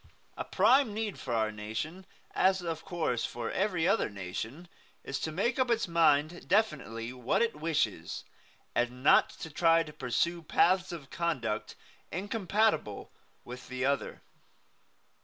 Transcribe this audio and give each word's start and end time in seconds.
A 0.35 0.43
prime 0.43 0.95
need 0.95 1.19
for 1.19 1.31
our 1.35 1.51
nation, 1.51 2.07
as 2.33 2.63
of 2.63 2.83
course 2.83 3.23
for 3.23 3.51
every 3.51 3.87
other 3.87 4.09
nation, 4.09 4.67
is 5.03 5.19
to 5.19 5.31
make 5.31 5.59
up 5.59 5.69
its 5.69 5.87
mind 5.87 6.47
definitely 6.49 7.13
what 7.13 7.43
it 7.43 7.55
wishes, 7.55 8.23
and 8.73 9.03
not 9.03 9.29
to 9.29 9.51
try 9.51 9.83
to 9.83 9.93
pursue 9.93 10.41
paths 10.41 10.91
of 10.91 11.11
conduct 11.11 11.75
incompatible 12.11 12.97
one 12.97 13.07
with 13.45 13.67
the 13.67 13.85
other. 13.85 14.23